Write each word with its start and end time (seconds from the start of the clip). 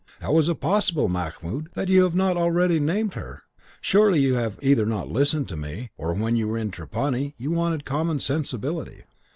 How 0.19 0.35
is 0.39 0.49
it 0.49 0.59
possible, 0.59 1.07
Mahmoud, 1.07 1.69
that 1.75 1.87
you 1.87 2.01
have 2.05 2.15
not 2.15 2.35
already 2.35 2.79
named 2.79 3.13
her? 3.13 3.43
Surely 3.81 4.19
you 4.19 4.33
have 4.33 4.57
either 4.59 4.87
not 4.87 5.11
listened 5.11 5.47
to 5.49 5.55
me, 5.55 5.91
or 5.95 6.11
when 6.15 6.35
you 6.35 6.47
were 6.47 6.57
in 6.57 6.71
Trapani 6.71 7.35
you 7.37 7.51
wanted 7.51 7.85
common 7.85 8.19
sensibility." 8.19 9.03